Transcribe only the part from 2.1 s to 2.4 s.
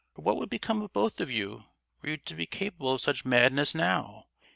to